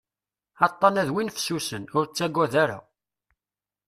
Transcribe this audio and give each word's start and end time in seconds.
Aṭṭan-a 0.67 1.03
d 1.07 1.09
win 1.13 1.33
fessusen, 1.35 1.83
ur 1.97 2.05
ttaggad 2.07 2.53
ara. 2.63 2.79